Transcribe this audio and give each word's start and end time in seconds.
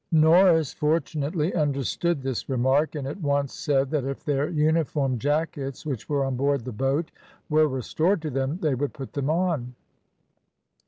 Norris 0.11 0.73
fortunately 0.73 1.53
understood 1.53 2.23
this 2.23 2.49
remark, 2.49 2.95
and 2.95 3.05
at 3.05 3.21
once 3.21 3.53
said 3.53 3.91
that 3.91 4.03
if 4.03 4.23
their 4.23 4.49
uniform 4.49 5.19
jackets, 5.19 5.85
which 5.85 6.09
were 6.09 6.25
on 6.25 6.35
board 6.35 6.65
the 6.65 6.71
boat, 6.71 7.11
were 7.49 7.67
restored 7.67 8.19
to 8.23 8.31
them 8.31 8.57
they 8.63 8.73
would 8.73 8.93
put 8.93 9.13
them 9.13 9.29
on. 9.29 9.75